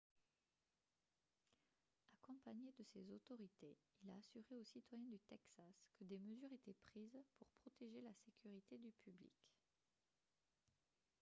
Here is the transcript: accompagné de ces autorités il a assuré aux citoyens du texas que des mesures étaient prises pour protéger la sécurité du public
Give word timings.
accompagné 2.11 2.71
de 2.75 2.83
ces 2.83 3.11
autorités 3.13 3.75
il 4.01 4.09
a 4.09 4.15
assuré 4.15 4.57
aux 4.59 4.63
citoyens 4.63 5.07
du 5.11 5.19
texas 5.19 5.85
que 5.99 6.05
des 6.05 6.17
mesures 6.17 6.51
étaient 6.53 6.73
prises 6.87 7.21
pour 7.37 7.47
protéger 7.61 8.01
la 8.01 8.13
sécurité 8.15 8.79
du 8.79 8.91
public 9.05 9.33